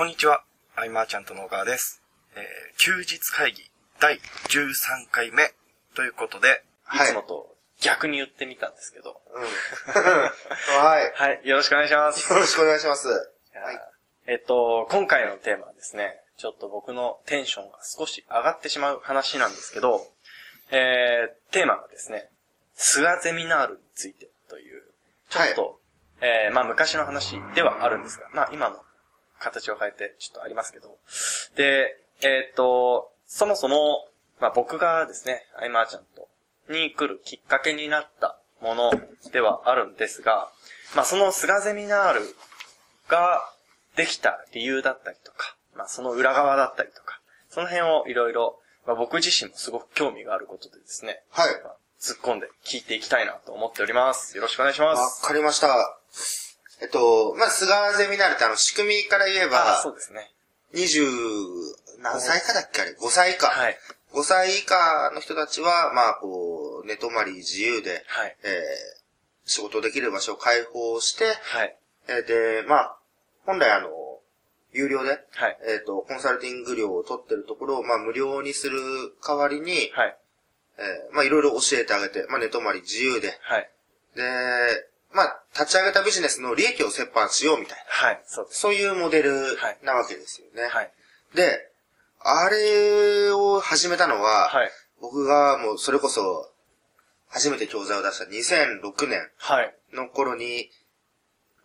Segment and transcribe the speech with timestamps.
[0.00, 0.42] こんにちは、
[0.76, 2.02] アイマーちゃんとの小川です。
[2.34, 2.42] えー、
[2.78, 3.70] 休日会議
[4.00, 5.52] 第13回目
[5.94, 9.20] ということで、はいいつもと逆に言ってみたんですけど。
[9.34, 9.42] うん。
[10.82, 11.12] はい。
[11.14, 12.32] はい、よろしくお願いします。
[12.32, 13.08] よろしくお願いします。
[13.08, 13.20] はい
[14.26, 20.10] えっと、今回のテーマはですね、ちょっと僕のテンションが少し上がってしまう話なんですけど、
[20.70, 22.30] えー、テーマがですね、
[22.74, 24.82] 菅ゼミナールについてという、
[25.28, 25.80] ちょっと、
[26.22, 28.82] えー、まあ昔の話ではあるんですが、まあ今の
[29.40, 30.96] 形を変えてちょっとありますけど、
[31.56, 34.06] で、えっと、そもそも、
[34.40, 36.28] まあ僕がですね、アイマーちゃんと、
[36.68, 38.92] に来るきっかけになったもの
[39.32, 40.50] ではあるんですが、
[40.94, 42.20] まあその菅ゼミナール
[43.08, 43.42] が
[43.96, 51.62] できた理由だったりとか、まあその裏側だったりとか、その辺をいろいろ、まあ僕自身もすごく興味があることでですね、はい。
[51.64, 54.36] まあ突っ込んで聞いていきたいなと思っております。
[54.36, 55.22] よろしくお願いしまわす。
[55.22, 55.99] かりました。
[56.80, 60.30] えっと、まあ、菅ゼミナールってあの、仕組みから言えあばそう、ですね。
[60.74, 63.48] 20、何歳以下だっけあれ ?5 歳以下。
[63.48, 63.78] はい。
[64.12, 68.36] 5歳以下の人たちは、まあ、こう、寝泊まり自由で、はい。
[68.42, 68.52] えー、
[69.44, 71.76] 仕事できる場所を開放して、はい。
[72.08, 72.96] えーで、まあ、
[73.44, 73.88] 本来あの、
[74.72, 75.16] 有料で、は
[75.48, 75.58] い。
[75.68, 78.78] えっ、と、コンサルティング料を取ってるところを、まあ、無料にする
[79.26, 80.16] 代わりに、はい。
[80.78, 83.70] えーまあ、いろいろ教えてあげて、まあ、寝泊まり自由で、はい。
[84.14, 88.22] で、まあ、立ち上げたビジネスの利益を折半しようみたいな、はい。
[88.26, 88.60] そうです。
[88.60, 90.68] そういうモデルはいなわけですよね。
[90.68, 90.92] はい。
[91.34, 91.58] で、
[92.20, 94.70] あれを始めたのは、はい。
[95.00, 96.52] 僕がもうそれこそ、
[97.28, 99.74] 初めて教材を出した2006年はい。
[99.94, 100.70] の頃に、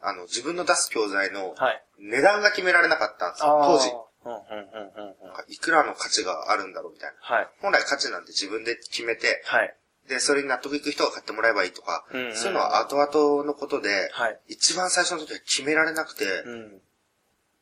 [0.01, 1.81] あの、自分の出す教材のはい。
[1.99, 3.89] 値段が決められなかったんですよ、当時。
[4.25, 5.09] うん、うん、うん、うん。
[5.09, 7.35] うんなんかいくらの価値があるんだろうみたいな。
[7.35, 7.49] はい。
[7.61, 9.75] 本来価値なんて自分で決めて、はい。
[10.07, 14.39] で、それに納得いく人が買ってもらえばいいとか、うんうんうんそういうのは後々のことで、はい。
[14.47, 16.81] 一番最初の時は決められなくて、うん。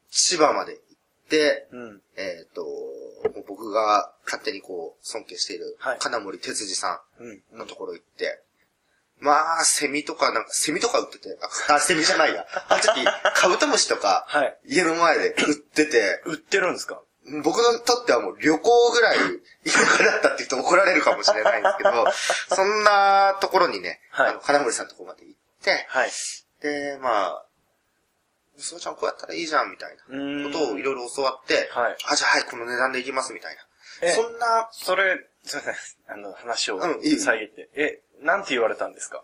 [0.09, 2.01] 千葉まで行って、うん。
[2.17, 7.31] えっ、と、もう僕が勝手にこう、尊敬しているはい、金森哲司さうん。
[7.55, 8.41] んのところ行って、
[9.19, 11.37] まあ、セミとか、なんか、セミとか売ってて、
[11.69, 12.45] あ、あセミじゃないや。
[12.67, 13.05] あの時、
[13.35, 14.57] カブトムシとか、はい。
[14.65, 17.01] 家の前で売ってて、売ってるんですか？
[17.43, 19.17] 僕のとってはもう旅行ぐらい
[19.65, 22.05] 田舎だったって言うと怒られるかもしれないんですけど、
[22.55, 26.11] そんなところにね、はいあの金森さんのところまで行って、はい。
[26.61, 27.45] で、まあ、
[28.57, 33.57] そうちゃんこうやったらいいじゃんみたいなことをいろいろ教わって、はいあ、じゃあはい、この値段でいきますみたい
[34.01, 34.13] えな。
[34.15, 35.75] そんな、それ、すいません。
[36.09, 37.69] あの、話をうんいいよ遮って。
[37.75, 39.23] え、なんて言われたんですか？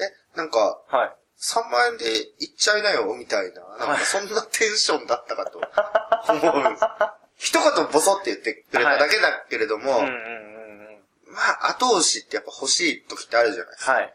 [0.00, 1.14] え、なんか、はい。
[1.40, 2.04] 3万円で
[2.40, 3.60] 行っちゃいなよ、みたいな。
[3.78, 6.84] なんはいかそんなテンションだったかと思うんです。
[7.38, 11.34] 一言ボソって言ってくれただけだけれども、うんうんうんうん。
[11.34, 13.92] まあ、後押しってやっぱ欲しい時ってあるじゃないですか。
[13.92, 14.14] はい。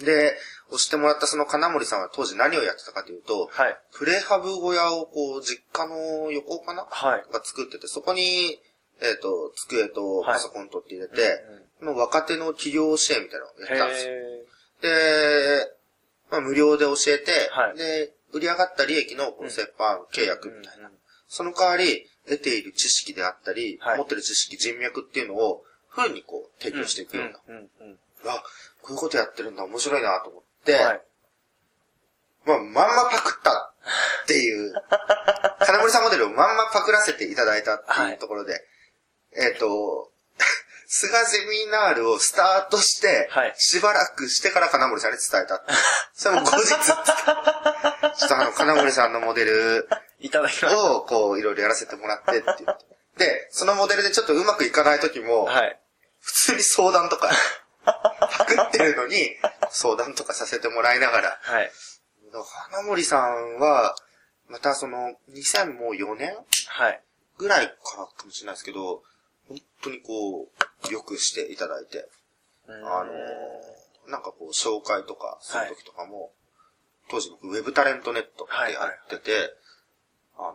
[0.00, 0.36] で、
[0.68, 3.76] 押してもらったその金森さんは当時何をやってたかというと、はい。
[3.92, 6.86] プレハブ小屋をこう、実家の横かな？
[6.88, 7.24] はい。
[7.32, 8.60] が作ってて、そこに、
[9.00, 11.44] えっ、と、机とはいパソコン取って入れて、
[11.82, 14.12] もう若手の企業支援みたいなのをやってたんですよ。
[14.12, 15.72] へで、
[16.30, 20.90] まあ、無料で教えて、はいで、売り上がった利益のこの折半契約みたいな。
[21.28, 27.40] その代わり、得ている知識であったり、はい持ってる知識、人脈っていうのを、ふうにこう、提供していくような。
[27.48, 27.98] うんうんうん。
[28.26, 28.42] あ、
[28.82, 31.02] こういうことやってるんだ、面白いなと思って、はい。
[32.44, 33.74] まあ、まんまパクった
[34.24, 34.72] っていう、
[35.64, 38.64] 金森さんモデルをまんまパクらせていただいたっていうところで、
[39.32, 40.07] えっ、と、
[40.90, 45.62] 菅ゼミナールをスタートして、はいしばらくしてから金森さんに伝えた。
[46.14, 49.86] それも後日、ちょっとあの、金森さんのモデル
[50.18, 52.86] いただきましを、こう、いろいろやらせてもらってって言って。
[53.18, 55.52] で、そのモデルでちょっとうまくいかない時も、た。
[55.52, 55.80] はい。
[56.20, 57.30] 普通に相談とか、
[57.84, 59.36] パクってるのに、
[59.70, 61.72] 相談とかさせてもらいながら、はい。
[62.70, 63.94] 花森さんは、
[64.46, 66.34] またその、2004年
[66.68, 67.02] はい。
[67.36, 69.02] ぐらいからかもしれないですけど、
[69.48, 70.48] 本当にこ
[70.88, 72.08] う、よくしていただいて、
[72.66, 76.32] あのー、なんかこう、紹介とかするときとかも、
[77.10, 79.54] 当時僕、ウェブタレントネットってやってて、
[80.36, 80.54] あの、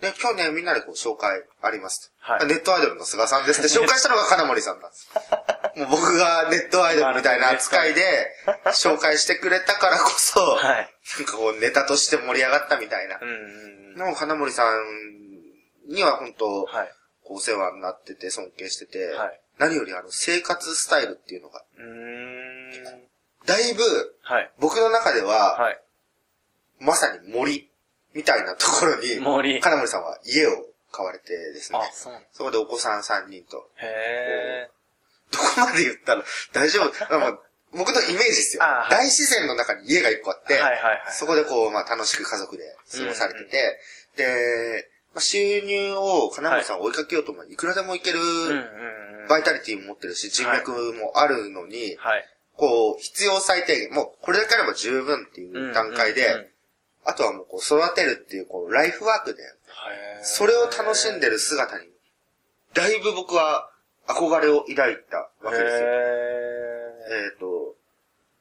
[0.00, 2.32] で、今日ね、みんなでこう、紹介ありますと。
[2.32, 5.08] はいネットアイドルの菅さんですって紹介したのが金森さんなんです。
[5.76, 8.32] もう僕がネットアイドルみたいな扱いで、
[8.66, 10.94] 紹介してくれたからこそ、はい。
[11.18, 13.36] なんかこう、ネタとして盛り上がったみたいなうんうんう
[13.94, 13.96] ん。
[13.96, 14.84] の花森さん
[15.88, 16.92] には本当、はい。
[17.28, 19.40] こうお世話になってて尊敬してて、はい。
[19.58, 23.04] 何よりあの生活スタイルっていうのが、うーん。
[23.46, 23.82] だいぶ
[24.22, 24.50] はい。
[24.58, 25.80] 僕の中では、はい。
[26.80, 27.68] まさに森
[28.14, 29.60] みたいなところに、森。
[29.60, 30.50] 金森さんは家を
[30.90, 31.78] 買われてですね。
[31.78, 32.14] あ、、そう。
[32.32, 34.70] そこでお子さん3人と、へ
[35.30, 36.24] どこまで言ったら
[36.54, 36.92] 大丈夫？
[37.70, 38.62] 僕のイメージですよ。
[38.64, 38.90] あはい。
[38.90, 43.78] 大自然の中に家が1個あって、はいはいはいそこでこう、まあ楽しく家族で過ごされてて、
[44.16, 48.20] で、まあ、収入を金森さん追いかけようと思えばいくらでもいける。
[49.28, 52.24] バイタリティも持ってるし、人脈もあるのに、はい。
[52.56, 56.50] こう、必要最低限、もうこれだけあれば十分っていう段階で、
[57.04, 59.42] あとはもうこう育てるっていう、こう、ライフワークで、
[60.22, 61.86] それを楽しんでる姿に、
[62.72, 63.70] だいぶ僕は
[64.06, 65.66] 憧れを抱いたわけですよ。
[65.66, 66.28] へ
[67.26, 67.74] えっ、と、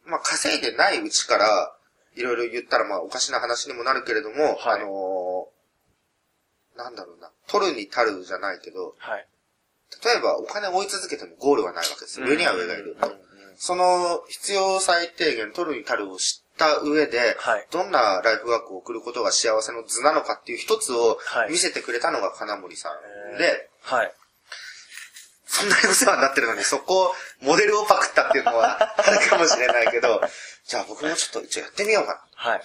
[0.06, 1.74] まあ、稼いでないうちから、
[2.16, 5.07] いろいろ言ったらまあおかしな話にもなるけれども、はいあのー
[6.78, 9.28] なんだろうな、取るに足るじゃないけど、ーはい。
[10.04, 12.28] 例えばお金を追い続けてもゴールはないわけですよ。
[12.28, 12.96] 上には上がいる。
[13.58, 24.14] その必要最低限取るに足るを知った上で、はいどんなライフワークを送ることが幸せの図なのかっていう一つをはい見せてくれたのが金森さんで、はい。
[25.46, 30.22] そんなにお世話になってるのにそこをモデルをパクったっていうのはあるかもしれないけど、
[30.68, 32.62] じゃあ僕もちょっと一応やってみようかはい。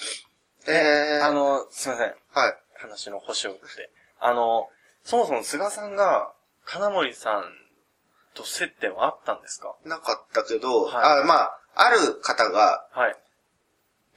[0.67, 0.75] な。
[0.75, 2.15] えー、あの、すいません。
[2.33, 2.57] はい。
[2.75, 3.91] 話の星を打って。
[4.23, 4.69] あの、
[5.05, 6.33] そもそも菅さんが、
[6.65, 7.45] 金森さん
[8.35, 9.75] と接点はあったんですか？
[9.85, 13.17] なかったけど、はいあまあ、ある方が、はい。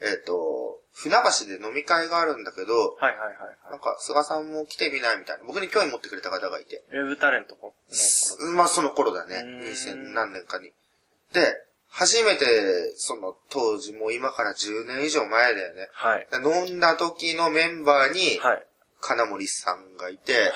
[0.01, 3.35] えっ、と、船橋で飲み会があるんだけど、はいはいはい
[3.65, 5.43] はなんか、菅さんも来てみないみたいな。
[5.45, 6.83] 僕に興味持ってくれた方がいて。
[6.93, 6.97] い。
[6.97, 7.55] ウェブタレント
[8.55, 9.35] まあ、その頃だね。
[9.35, 10.71] うーん2000何年かに。
[11.33, 11.53] で、
[11.89, 15.89] 初めて、その、当時もう今から10年以上前だよね。
[15.93, 16.27] はい。
[16.67, 18.65] 飲んだ時のメンバーに、はい。
[19.01, 20.51] 金森さんがいて、はい。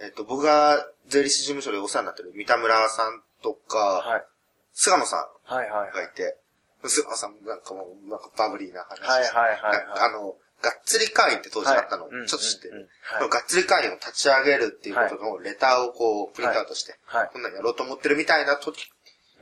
[0.00, 4.24] えっ、と、僕が税理士事務所でお世話になってる三田村さんとか、はい。
[4.72, 6.36] 菅野さはいはいんがいて、
[6.84, 12.72] 菅野さんもなんかもう、なんかバブリーな話はいはいはいはいあの、がっつり会員って当時あったの、はいちょっと知ってる。
[12.72, 12.88] うんうんうん
[13.22, 18.90] はいがっつり会員を立ち上げるっていうことのレターをこう、プリントアウトして、はいこんなんやろうと思ってるみたいな時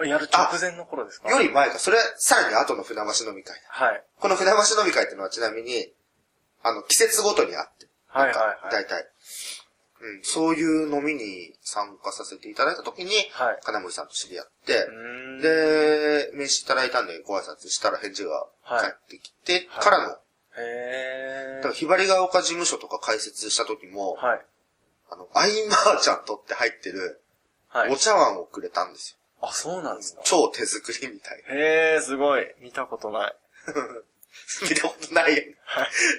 [0.04, 1.30] やる直前の頃ですか？
[1.30, 3.86] より前か、それ、さらに後の船橋飲み会だ。
[3.86, 4.04] はい。
[4.18, 5.92] この船橋飲み会っていうのはちなみに、
[6.62, 7.83] あの、季節ごとにあって。
[8.14, 9.06] はいはいはい大体。
[10.00, 14.74] うん、そういう飲みに参加させていただいた時に、はい金森さんと知り合って
[15.40, 20.16] で、名刺いただいたんでご挨拶したら返事が返ってきてはいからの、
[20.58, 24.26] へだからひばりが丘事務所とか開設した時も、ー。
[24.26, 24.40] はい。
[25.10, 27.20] あの、アイマーちゃんとって入ってる
[27.68, 27.96] はいお。
[27.96, 29.48] 茶碗をくれたんですよ。
[29.48, 31.54] あ、そうなんですか超手作りみたいな。
[31.54, 32.46] へー、すごい。
[32.60, 33.36] 見たことない。
[34.68, 35.56] 見たことないよね。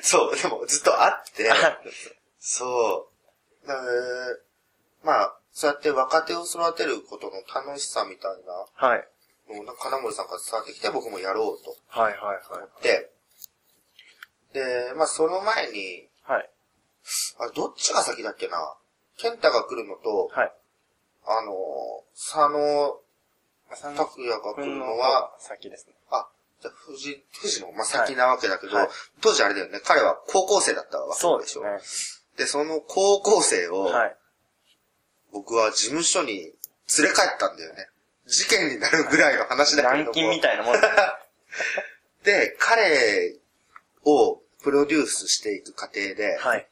[0.02, 1.52] そう、でもずっとあって、
[2.40, 3.10] そ
[3.64, 3.68] う。
[3.68, 3.76] だ
[5.04, 8.32] まあ、そうやって若手を育てることの楽しさみたい
[8.76, 9.08] はい。
[9.48, 12.42] なんか金森さんから伝わってきて僕もやろうとはいはいはい。
[12.50, 13.12] 思って、
[14.54, 16.50] で、まあその前に、はい。
[17.40, 18.76] あどっちが先だっけな
[19.18, 20.52] 健太が来るのと、はい。
[21.28, 23.00] あの、佐野
[23.96, 25.94] 拓也が来る君のはが、先ですね。
[26.10, 26.28] あ、
[26.66, 28.88] じゃあ藤、藤の、まあ、先なわけだけど、はい
[29.22, 31.30] 当時あれだよね、彼は高校生だったわけでしょ。
[31.30, 32.16] そうですね。
[32.38, 34.16] で、その高校生を、はい。
[35.32, 36.54] 僕は事務所に連れ
[37.14, 37.90] 帰ったんだよね。
[38.28, 40.14] 事件になるぐらいの話だけれども。
[40.14, 40.92] 軟禁みたいなもんですね。
[42.24, 43.36] で、彼
[44.04, 46.68] をプロデュースしていく過程で、はい。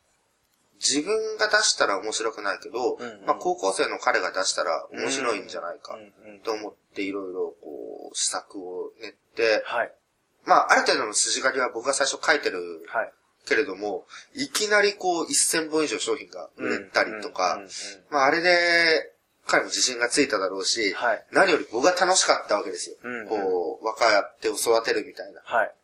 [0.84, 5.98] 自分が出したら面白くないけど、うんうんまあ、高校生の彼が出したら面白いんじゃないか
[6.44, 9.92] と思っていろいろこう、施策を練って、はい。
[10.46, 13.14] まあ、ある程度の筋書きは僕が最初書いてるはい。
[13.46, 17.60] けれども、いきなりこう、1000本以上商品が売れたりとか、
[18.10, 19.14] まあ、あれで、
[19.46, 22.96] 彼も自信がついただろうし、はい何より僕が楽しかったわけですよ。
[23.04, 25.42] うんうんこう、若手を育てるみたいな。
[25.44, 25.76] はい。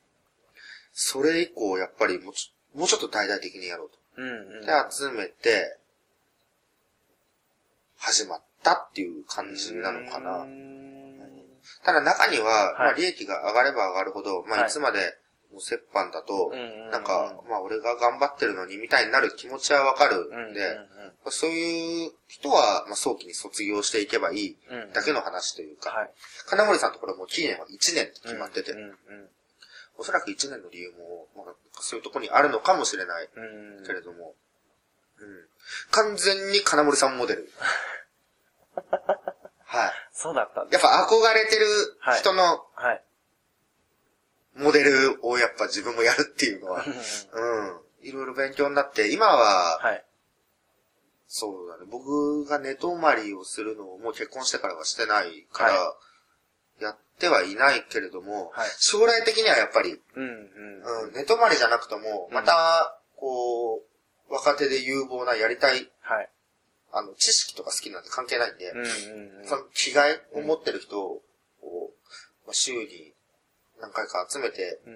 [0.93, 3.98] それ以降、やっぱりもうちょもうちょっと大々的にやろうと。
[4.19, 4.65] うんうん。
[4.65, 5.77] で、集めて、
[7.97, 10.45] 始まったっていう感じなのかうな。
[11.83, 12.73] ただ中には、はい。
[12.79, 14.67] まあ利益が上がれば上がるほど、まあはい。
[14.69, 14.99] いつまで
[15.51, 16.51] もう折半だと、
[16.91, 20.77] なんか、まあ俺が頑張ってるのにみたいになる気持ちはわかるんで、
[21.31, 24.93] そういう人は、まあ、早期に卒業していけばいいうん。
[24.93, 26.11] だけの話というか、はい。
[26.47, 28.73] 金森さんのところも期限は1年って決まってて、
[29.99, 33.85] おそらく1年の理由も、まあ、そういうところにあるのかもしれないうん。
[33.85, 34.33] けれども、
[35.19, 35.47] うん。
[35.91, 37.49] 完全に金森さんモデル。
[39.65, 39.91] はい。
[40.13, 40.69] そうだったん。
[40.69, 41.67] やっぱ憧れてる
[42.17, 43.03] 人のはい。
[44.55, 46.83] モデルをやっぱ自分もやるっていうのは、
[47.33, 47.81] うん。
[48.01, 50.05] いろいろ勉強になって、今は、はい。
[51.27, 51.85] そうだね。
[51.89, 55.97] 僕が寝泊まりをするのをもう結婚してからはしてないから、は
[56.79, 61.07] やってはいないけれども、はい将来的にはやっぱり、うんうん。
[61.07, 63.83] うん、寝泊まりじゃなくとも、うんまた、こ
[64.29, 66.29] う、若手で有望なやりたい、はい。
[66.91, 69.47] あの、知識とか好きなんて関係ないんで、うんうんうん。
[69.47, 71.21] その気概を持ってる人を、
[72.45, 73.13] まあ週に
[73.79, 74.93] 何回か集めてうん。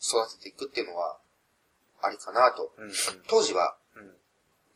[0.00, 1.18] 育てていくっていうのは、
[2.02, 2.72] ありかなと。
[2.78, 2.92] うんうん。
[3.28, 3.85] 当時は、うん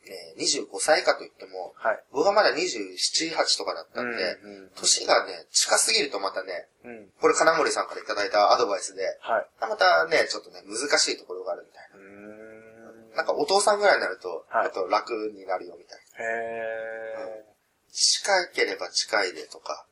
[0.05, 2.03] ね、25歳以下といっても、はい。
[2.11, 7.07] 僕はまだ27、8とかだったんで、うんうん年がね、近すぎるとまたね、うん。
[7.19, 9.45] これ金森さんからいただいたアドバイスで、はい。
[9.61, 11.97] またね、ちょっとね、難しいところがあるみたいな。
[11.99, 13.15] ん。
[13.15, 16.25] なんかお父さんぐらいになると、はいあと楽になるよみたいな。
[16.25, 17.43] へ
[17.91, 19.85] 近ければ近いでとか、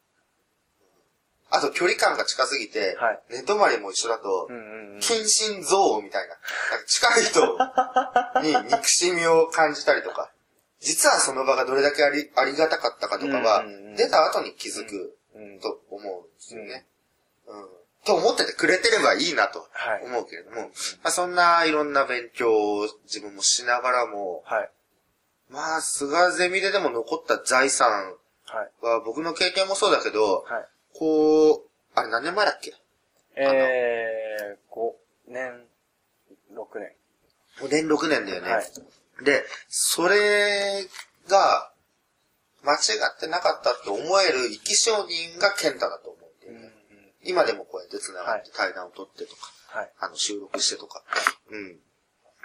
[1.52, 4.48] あと距離感が近すぎて、はい寝泊まりも一緒だと。
[5.02, 6.36] 近親憎悪みたいな。
[6.88, 10.32] 近い人に憎しみを感じたりとか、
[10.80, 13.66] 実はその場がどれだけありありがたかったかとかは
[13.98, 15.60] 出た後に気づくうん。
[15.60, 16.86] と思うんですよね。
[17.48, 17.68] うん。
[18.06, 20.68] と思っててくれてればいいなとはい思うけれども、ま
[21.04, 24.70] あそんないろんな勉強を自分もしながらも、はい。
[25.50, 28.16] まあ、菅ゼミででも残った財産
[28.46, 28.86] はい。
[28.86, 30.68] は僕の経験もそうだけど、はい。
[31.00, 31.62] こう、
[31.96, 32.74] あれ何年前だっけ？
[33.36, 34.94] えー、5
[35.30, 35.66] 年、
[36.54, 36.94] 6年。
[37.62, 38.52] ?5 年6年だよね。
[38.52, 39.24] はい。
[39.24, 40.86] で、それ
[41.30, 41.72] が、
[42.64, 42.78] 間違
[43.16, 47.14] ってなかったって思える生き証人が健太だと思うんだようんうんね。
[47.24, 49.92] 今でもこうやって繋がって対談を取ってとか、はい。
[50.00, 51.02] あの、収録してとか。
[51.50, 51.80] うん。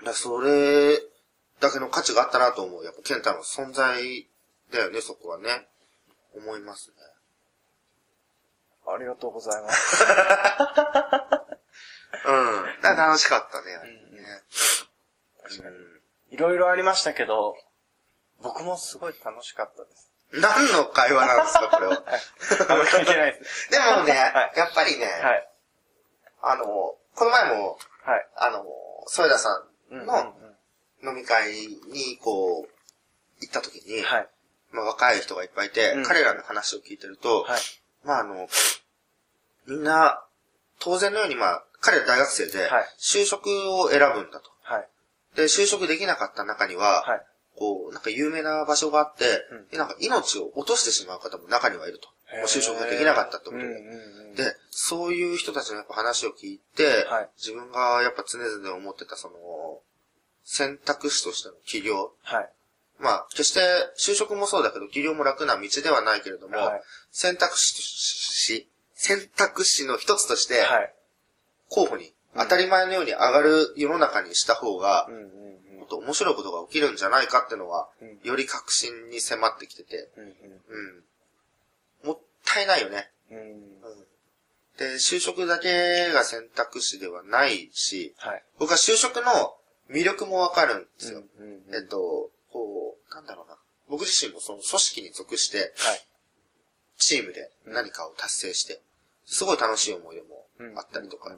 [0.05, 1.01] だそれ
[1.59, 2.85] だけの価値があったなと思う。
[2.85, 4.29] やっぱ健太の存在
[4.73, 5.67] だよね、そこはね。
[6.37, 6.95] 思いますね。
[8.87, 10.05] ありがとうございます。
[12.26, 12.64] うん。
[12.83, 13.99] 楽しかったね、あれね。
[15.43, 15.76] 確かに。
[16.31, 17.57] いろいろありましたけど、
[18.41, 20.09] 僕もすごい楽しかったです。
[20.09, 22.03] うん何の会話なんですか、これは。
[22.69, 25.12] あんまり聞いてないです でもね、はいやっぱりね、ね。
[25.23, 25.49] はい。
[26.43, 28.29] あの、この前も、はい。
[28.37, 28.64] あの、
[29.07, 30.35] 添田さうんんの
[31.05, 32.69] 飲み会に、こう、
[33.41, 34.29] 行った時に、はい。
[34.71, 37.61] まあ若い人がいっぱいいて、うん彼らの話を聞いてると、はい。
[38.05, 38.49] まああの、
[39.67, 40.23] みんな、
[40.79, 44.51] 当然のようにまあ、彼ら大学生ではい、就職を選ぶんだと。
[44.63, 44.89] はい。
[45.37, 47.27] で、就職できなかった中には、はい。
[47.57, 52.09] こう、なんか有名な場所があって、うんでなんか命を落としてしまう方も中にはいると。
[52.47, 53.65] 就職ができなかったってことで。
[53.65, 53.77] うんうん
[54.19, 59.35] うんで、そういう人たちのやっぱ話を聞いて、はい自分がやっぱ常々思ってたその、
[60.43, 62.13] 選択肢としての起業。
[62.23, 62.51] はい。
[62.99, 63.61] まあ、決して
[63.97, 66.83] 就職もそうだけど、起業も楽な道ではないけれども、はい
[67.14, 70.94] 選択肢とし、選択肢の一つとして、はい。
[71.71, 75.09] 候補に当たり前のように上がる世の中にした方が
[75.78, 80.35] もっと面白いことが起きるんじゃないかってのは、うんより確信に迫ってきてて、うんうん。
[82.09, 83.11] もったいないよね。
[84.78, 88.42] で、就職だけが選択肢ではないし、はい。
[88.59, 89.23] 僕は就職の
[89.88, 91.23] 魅力もわかるんですよ。
[91.73, 93.56] えっと、こう、なんだろうな。
[93.88, 96.06] 僕自身もその組織に属して、はい。
[96.99, 98.81] チームで何かを達成して、
[99.27, 100.47] すごい楽しい思い出も
[100.77, 101.35] あったりとか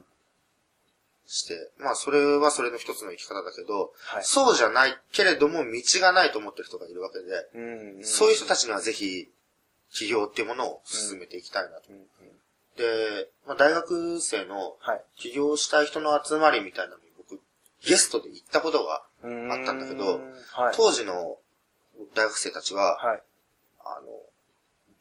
[1.25, 9.29] して、まあそれはそれの一つの生き方だけど、はいそうじゃないけれども道がないと思ってる人がいるわけで、うんうんそういう人たちにはぜひ
[9.91, 11.85] 起業っていうものを進めていきたいなと。
[11.89, 12.05] うんうん
[12.77, 15.01] で、まあ、大学生のはい。
[15.17, 17.41] 起業したい人の集まりみたいなのに僕、
[17.83, 20.21] ゲストで行ったことがああったんだけど、
[20.53, 20.73] はい。
[20.75, 21.37] 当時の
[22.13, 23.21] 大学生たちは、はい。
[23.83, 24.07] あの、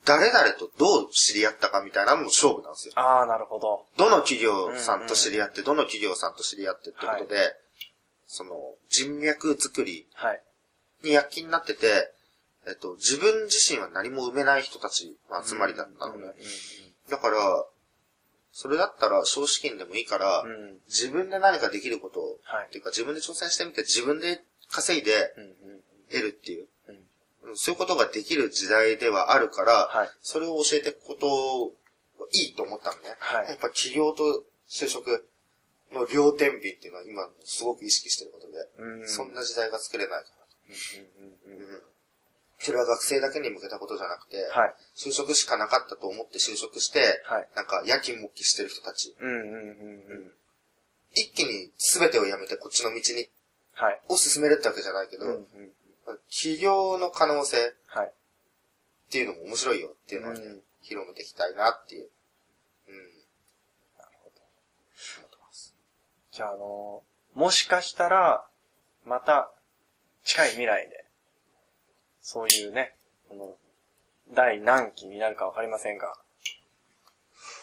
[0.07, 2.95] 誰々とどう知り合ったかみたいなのも勝負なんですよ。
[2.97, 3.87] ああ、なるほど。
[3.99, 7.55] どの企業さんと知り合って、どの企業さんと知り合ってってことで、
[8.29, 8.53] その
[8.89, 10.43] 人脈作りはい。
[11.03, 12.13] に躍起になってて、
[12.67, 16.33] えっと、自分自身は何も埋めない人たちの集まりだったのね。
[17.11, 17.65] だから、
[18.53, 20.79] それだったら少資金でもいいから、うん。
[20.87, 25.13] 自分で何かできることを、はいっていうか自分で挑戦してみて自分で稼いで
[26.11, 26.67] 得るっていう、
[27.55, 31.73] そういうことができる時代ではあるから、はいそれを教えていくこと
[32.33, 33.17] いいと思ったのね。
[33.19, 35.29] はいやっぱ起業と就職
[35.93, 40.31] の両天秤っていうのは今すごく意識してることで、うんそんな時代が作れないか
[40.69, 41.75] うんうんうんなと。
[41.75, 41.83] うん
[42.59, 44.75] それは学生だけに向けたことじゃなくて、はい。
[44.97, 47.49] 就職しかなかったと思って就職して、はい。
[47.55, 49.15] なんか夜勤もきしてる人たち。
[51.15, 53.29] 一気に全てをやめてこっちの道に、
[53.75, 54.00] はい。
[54.09, 55.47] を進めるってわけじゃないけど、うんうん。
[56.29, 58.13] 起業の可能性っはい。
[59.11, 62.09] ていうのも面白いよっていうのをね、うん広めていきたいなっていう。
[62.89, 62.95] うん。
[63.99, 64.43] なるほど。
[66.31, 67.03] じゃあ、あの、
[67.35, 68.47] もしかしたら、
[69.05, 69.51] また、
[70.23, 71.05] 近い未来で、
[72.23, 72.95] そういうね、
[73.29, 73.57] この、
[74.33, 76.15] 第何期になるかわかりませんが、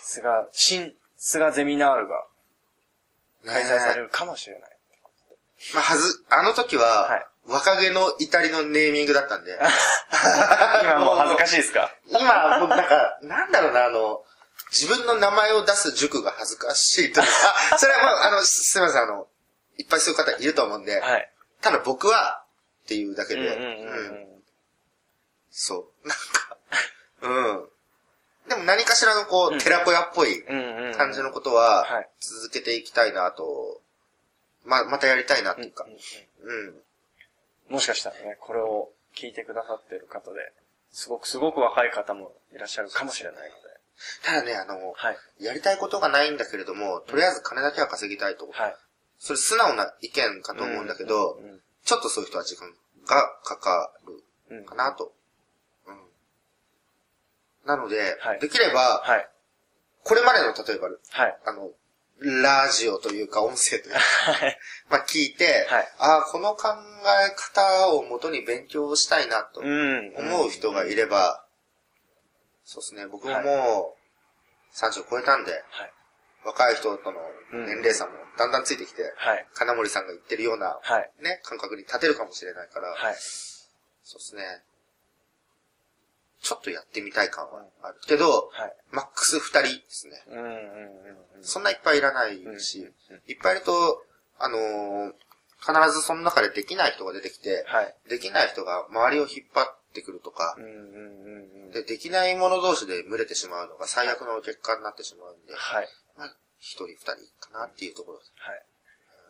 [0.02, 2.28] 菅、新、菅ゼミナールが
[3.46, 4.70] 開催されねるかもしれない。
[5.72, 9.58] えまあ、はず、あの時は、はい若気の至りのネーミングだったんで、
[10.82, 11.94] 今もう恥ずかしいですか？
[12.08, 14.24] 今、僕なんか、なんだろうな、あの、
[14.72, 17.32] 自分の名前を出す塾が恥ずかしいというか、
[17.74, 19.28] あ、 それはもう、あの、すすみません、あの、
[19.78, 21.32] いっぱいそういう方いると思うんで、はい。
[21.62, 22.44] ただ僕は、
[22.86, 24.44] っていうだけで、うんうんうん
[25.52, 26.08] そう。
[26.08, 26.58] なんか、
[27.22, 27.70] うん。
[28.50, 30.58] でも何かしらのこう、寺子屋っぽいうん。
[30.58, 30.96] うんうん。
[30.98, 33.82] 感じのことははい、続けていきたいなと、
[34.66, 36.84] ま、またやりたいなってうんいうか、うん。
[37.74, 40.54] もしかしたらね、これを聞いてくださってる方で、
[40.92, 43.64] すごくすごく若い方もいらっしゃるかもしれないので。
[44.24, 45.18] ただね、あの、はい。
[45.44, 48.48] やりたいことがないんだけれども、とりあえず金だけは稼ぎたいと。
[48.52, 48.76] はい。
[49.18, 52.70] それ素直な意見かと思うんだけど、うんちょっとそういう人は時間
[53.06, 53.92] がかか
[54.48, 55.12] うんるかなと。
[55.86, 55.98] うん。
[57.66, 59.28] なので、はいできれば、はい。
[60.04, 61.38] これまでの例えば、はい。
[61.44, 61.72] あの、
[62.20, 64.00] ラジオというか音声というか、
[64.32, 64.60] はい。
[64.90, 66.70] まあ聞いて、はいああ、この考
[67.28, 70.14] え方をもとに勉強したいなとうん。
[70.16, 71.46] 思う人がいれば、
[72.64, 73.98] そうですね、僕もも
[74.74, 75.94] う30超えたんで、はい。
[76.46, 77.20] 若い人との
[77.52, 79.48] 年齢差もだんだんついてきて、はい。
[79.54, 81.12] 金森さんが言ってるような、はい。
[81.20, 83.16] ね、感覚に立てるかもしれないから、はい。
[84.04, 84.64] そうですね。
[86.44, 88.76] ちょっとやってみたい感はあるけど、はい。
[88.92, 90.24] マックス二人ですね。
[90.28, 90.52] うんうんうん
[91.38, 91.44] うん。
[91.44, 92.94] そんないっぱいいらないし、うんうん
[93.26, 94.04] いっぱいいると、
[94.38, 95.14] あのー
[95.66, 97.96] 必ずその中でできない人が出てきて、はい。
[98.10, 101.72] できない人が周りを引っ張ってくるとかう、んうんうんうん。
[101.72, 105.88] で、できない者同士で群れてしまうのが最悪の結果になってしまうんで、はい。
[106.18, 108.34] まあ、一人二人かなっていうところです。
[108.36, 108.66] はい。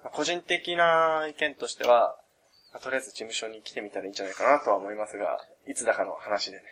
[0.06, 2.18] まあ個人的な意見としては、
[2.74, 6.64] まあとりあえず事務所に来てみたらいいんじゃないかなとは思いますが、いつだかの話でね、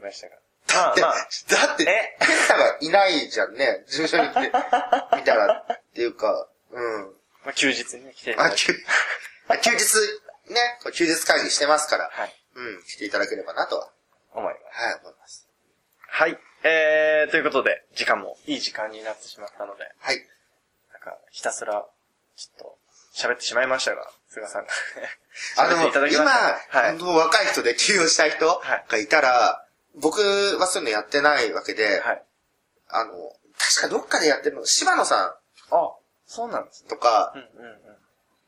[0.00, 0.36] ありましたが。
[0.72, 1.14] まあで、まあ、
[1.68, 2.16] だって、え？
[2.20, 3.84] ペンタがいないじゃんね。
[3.86, 4.40] 事務所に来て、
[5.16, 7.04] 見たらっていうか、うん。
[7.44, 8.56] まあ休日にね、来てあ、だいて。
[8.56, 8.74] 休、
[9.48, 9.78] あ休日、
[10.52, 10.60] ね、
[10.92, 12.34] 休日会議してますから、はい。
[12.54, 13.90] うん、来ていただければなとは、
[14.32, 14.82] 思います。
[14.82, 15.48] はい、思います。
[16.08, 16.38] はい。
[16.62, 20.26] えー、ということで、時間もいい時間になってしまったので、はい。
[20.92, 21.86] なんか、ひたすら、
[22.36, 22.78] ちょっと、
[23.14, 24.70] 喋ってしまいましたが、菅さんが。
[25.56, 32.22] あの、喋っていただきま今、はい本当若い人で起業したい人はいがいたら、僕はそういうのやってないわけで、はい。
[32.88, 33.12] あの、
[33.58, 35.24] 確かどっかでやってるの、柴野さ
[35.70, 35.92] あ、
[36.26, 36.86] そうなんですね。
[36.86, 37.76] んとか、うんうんうん。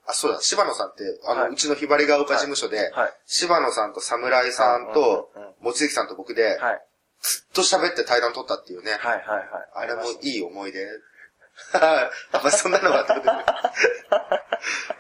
[0.07, 3.12] あ、そうだ、柴野さんって、あの、はいうちのひばりが丘事務所で、はい。
[3.26, 6.81] 柴野さんと侍さんとうんうんうん、望月さんと僕で、はい。
[7.22, 8.92] ずっと喋って対談取ったっていうね。
[8.92, 9.46] はいはいはい。
[9.74, 10.87] あれもいい思い出。
[11.74, 13.32] やっぱそんなのがあったことで。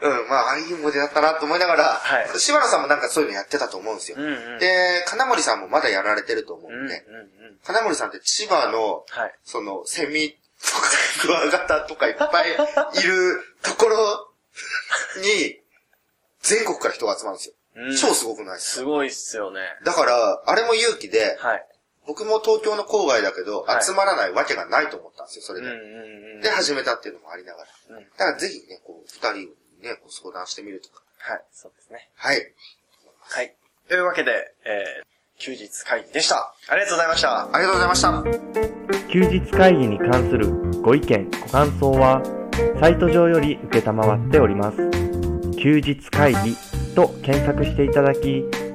[0.02, 4.16] うん、まあ、ああいう思い出だったなと思いながら、はい柴野さんもなんかそういうのやってたと思うんですよ。
[4.16, 4.58] たうんうん。
[4.58, 7.58] で、金森さんもまだやられてると思ううんんで、うんうん。
[7.64, 9.34] 金森さんって千葉の、はい。
[9.44, 10.88] その、セミとか、
[11.22, 14.32] クワガタとかいっぱいいるところ
[15.22, 15.60] に、
[16.42, 17.54] 全国から人が集まるんですよ。
[17.74, 19.60] うん超すごくないですすごいっすよね。
[19.84, 21.66] だから、あれも勇気で、はい。
[22.06, 25.68] 僕も東京の郊外だけど、はい集まらないわけがないと思ったんですよ、それで。
[26.42, 27.68] で、始めたっていうのもありながら。
[27.96, 29.46] うんだからぜひね、こう、二人に
[29.82, 31.02] ね、こう相談してみるとか。
[31.18, 32.10] はい、そうですね。
[32.16, 32.52] はい。
[33.20, 33.54] はい。
[33.88, 35.06] というわけで、えー、
[35.38, 36.54] 休日会議でした。
[36.68, 37.44] ありがとうございました。
[37.44, 38.22] ありがとうございました。
[39.12, 42.22] 休日会議に関するご意見、ご感想は、
[42.80, 44.78] サイト上より受けたまわっております。
[45.60, 46.56] 休日会議
[46.94, 48.44] と検索していただき、